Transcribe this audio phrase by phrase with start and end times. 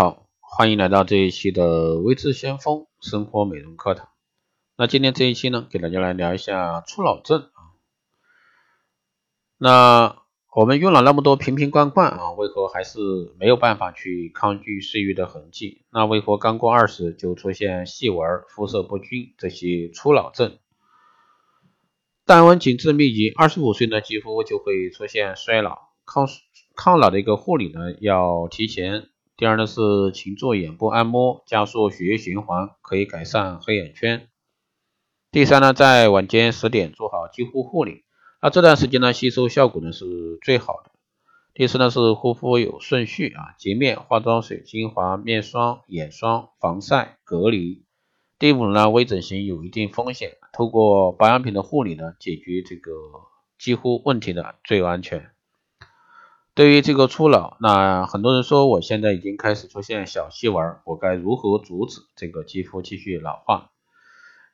[0.00, 4.08] 好，欢迎来到这一期的微智先锋生活美容课堂。
[4.78, 7.76] 那今天这一期呢，给大家来聊一下初老症啊。
[9.58, 10.16] 那
[10.56, 12.98] 我们用了那么多瓶瓶罐罐啊，为何还是
[13.38, 15.84] 没有办法去抗拒岁月的痕迹？
[15.92, 20.56] 那为何刚过二十就出现细纹、肤色不均这些初老症？
[22.24, 26.26] 淡纹紧致密集，二十五岁呢，肌肤就会出现衰老，抗
[26.74, 29.09] 抗老的一个护理呢，要提前。
[29.40, 29.80] 第二呢是
[30.12, 34.28] 勤做眼部按摩，加速血液循环，可以改善黑眼圈。
[35.32, 38.04] 第三呢，在晚间十点做好肌肤护理，
[38.42, 40.04] 那这段时间呢，吸收效果呢是
[40.42, 40.90] 最好的。
[41.54, 47.86] 第四呢是护肤有顺序啊，洁面、化妆水、精华、面霜、眼霜、防晒、隔离。
[48.38, 52.92] 第五呢，微整形有一定风险，透过保养品的护理呢，解决这个
[53.58, 55.30] 肌肤问题呢最安全。
[56.54, 63.70] 对于这个初老，那很多人说我现在已经开始出现小细纹，我该如何阻止这个肌肤继续老化？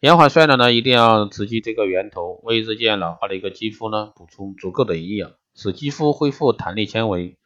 [0.01, 7.39] 延缓衰老呢，一定要直击这个源头，为日渐老化的一个肌肤呢补充足够的营养，使肌肤恢复弹力纤维。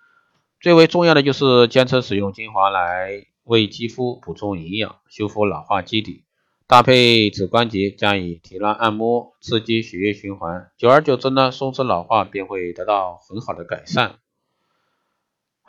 [0.60, 6.24] 最为重要的就是坚持使用精华来为肌肤补充营养，修复老化基底，
[6.66, 14.16] 搭配指关节加以提拉按摩，刺激血液循环，久而久之呢，松弛老化便会得到很好的改善。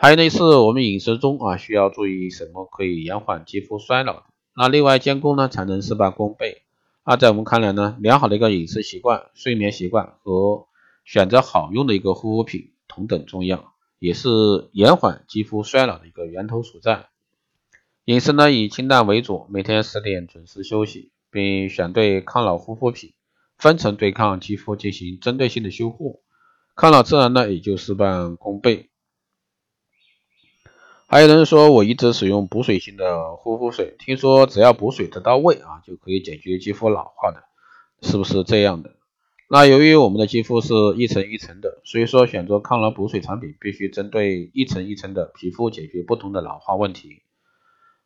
[0.01, 4.23] 还有呢是我们饮食中啊需要注意什么可以延缓肌肤衰老？
[4.55, 6.63] 那内外兼顾呢才能事半功倍。
[7.05, 10.65] 那在我们看来呢，良好的一个饮食习惯、睡眠习惯和
[11.05, 17.09] 选择好用的一个护肤品同等重要，也是延缓肌肤衰老的一个源头所在。
[18.05, 23.13] 饮食呢以清淡为主，每天十点准时休息，并选对抗老护肤品，
[23.55, 26.23] 分层对抗肌肤进行针对性的修护，
[26.75, 28.87] 抗老自然呢也就事半功倍。
[31.11, 37.43] 还有人说我一直使用补水型的护肤水，听说只要补水得到位啊，就可以解决肌肤老化的，
[38.01, 38.95] 是不是这样的？
[39.49, 47.21] 那由于我们的肌肤是一层一层的，所以说选择抗老补水产品必须针对一层一层的皮肤解决不同的老化问题。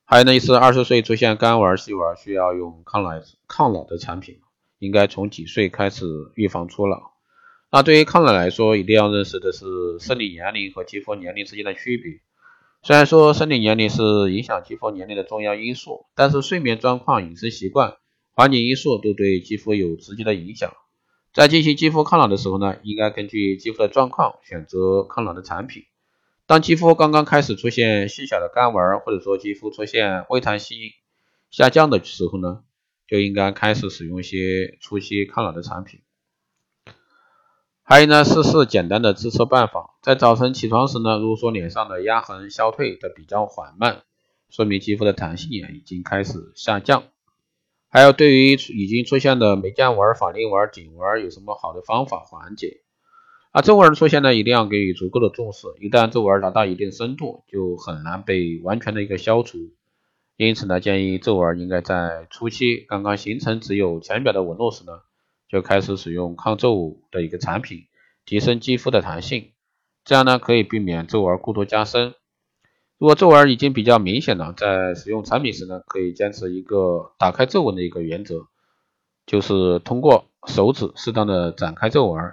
[0.06, 3.12] 还有呢，是二十岁出现干纹细纹，需要用抗老
[3.48, 4.40] 抗老的产品，
[4.80, 7.12] 应该从几岁开始预防初老？
[7.72, 12.22] 那对于抗老来说，一定要认识的是生理年龄和肌肤年龄之间的区别。
[12.86, 17.96] 虽然说生理年龄是影响肌肤年龄的重要因素，但是睡眠状况、饮食习惯、
[18.32, 20.72] 环境因素都对肌肤有直接的影响。
[21.34, 25.86] 在进行肌肤抗老的时候呢，应该根据肌肤的状况选择抗老的产品。
[26.46, 30.78] 当肌肤刚刚开始出现细小的干纹，或者说肌肤出现微弹性
[31.50, 32.62] 下降的时候呢，
[33.08, 36.02] 就应该开始使用一些初期抗老的产品。
[37.88, 39.92] 还有呢，试试简单的自测办法。
[40.02, 44.02] 在早晨起床时呢，如果说脸上的压痕消退的比较缓慢，
[44.50, 47.04] 说明肌肤的弹性也已经开始下降。
[47.88, 52.82] 还有对于已经出现的眉间纹、法令纹、颈纹，有什么好的方法缓解？
[53.52, 55.68] 啊，皱纹出现呢，一定要给予足够的重视。
[55.80, 59.60] 一旦皱纹达到一定深度，就很难被完全的一个消除。
[60.38, 65.02] 因此呢，建议皱纹应该在初期刚刚形成只有浅表的纹路时呢。
[65.48, 67.86] 就开始使用抗皱的一个产品，
[68.26, 69.52] 提升肌肤的弹性，
[70.04, 72.14] 这样呢可以避免皱纹过多加深。
[72.98, 78.48] 如果皱纹已经比较明显了，在使用产品时呢，可以坚持一个打开皱纹的一个原则，
[79.26, 82.24] 就是通过手指适当的展开皱纹，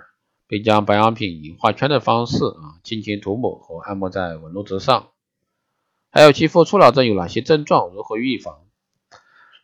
[0.46, 5.08] 并将保养品以画圈的方式啊，轻轻涂抹和按摩在纹路之上。
[6.10, 7.92] 还有肌肤初老症有哪些症状？
[7.92, 8.60] 如何预防？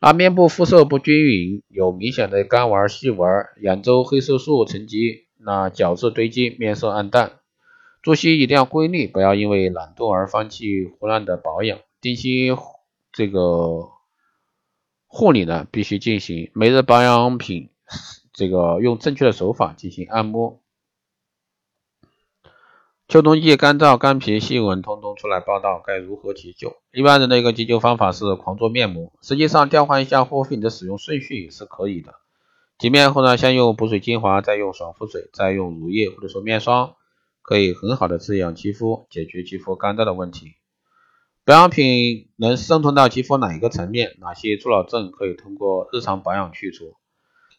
[0.00, 3.28] 那面部肤色不均匀，有明显的干纹、细纹，
[3.60, 7.32] 眼周黑色素沉积，那角质堆积，面色暗淡。
[8.00, 11.80] 作息一定要规律，不要因为懒惰而放弃胡乱的保养。
[12.00, 12.50] 定期
[13.12, 13.88] 这个
[15.08, 16.52] 护理呢，必须进行。
[16.54, 17.70] 每日保养品，
[18.32, 20.60] 这个用正确的手法进行按摩。
[23.08, 26.76] 秋冬季干燥、干皮、细纹，通通出来报道，该如何急救？
[26.92, 32.12] 一般人的一个急救方法是狂做面膜，实际上调换一下护肤品的使用顺序也是可以的。
[32.76, 36.96] 洁面后呢，先用补水精华，再用爽肤水，再用乳液或者说面霜，
[37.40, 40.52] 可以很好的滋养肌肤，解决肌肤干燥的问题。
[41.46, 44.16] 保养品能渗透到肌肤哪一个层面？
[44.20, 46.92] 哪些初老症可以通过日常保养去除？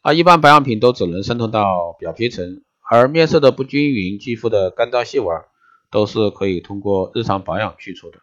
[0.04, 2.62] 啊，一般保养品都只能渗透到表皮层。
[2.92, 5.44] 而面色的不均匀、肌肤的干燥细纹，
[5.92, 8.18] 都是可以通过日常保养去除的。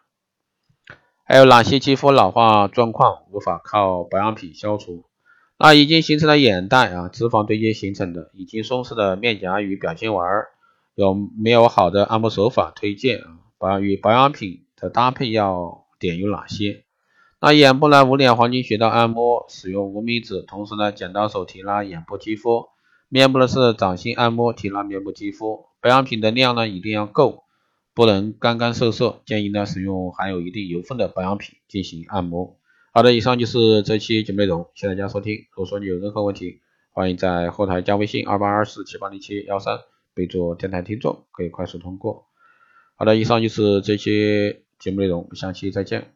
[1.24, 5.04] 还有哪些肌肤老化状况无法靠保养品消除？
[5.56, 10.24] 那已经形成了眼袋啊，脂肪堆积形成的，已经松弛的面颊与表情纹，
[10.96, 13.38] 有没有好的按摩手法推荐啊？
[13.58, 16.84] 保与保养品的搭配要点有哪些？
[17.40, 22.66] 那眼部呢，五点黄金穴道按摩，使用无名指，同时呢，剪刀手提拉眼部肌肤。
[23.08, 25.66] 面部呢是掌心按摩，提拉面部肌肤。
[25.80, 27.44] 保养品的量呢一定要够，
[27.94, 29.22] 不能干干涩涩。
[29.24, 32.56] 建议呢使用含有一定油分的保养品进行按摩。
[32.92, 35.34] 好的，以上就是这期节目内容，谢谢大家收听。
[35.52, 36.60] 如果说你有任何问题，
[36.90, 39.78] 欢迎在后台加微信二八二四七八零七幺三，
[40.14, 42.26] 备注电台听众，可以快速通过。
[42.96, 46.10] 好的，以上就是这期节目内容，下期再见。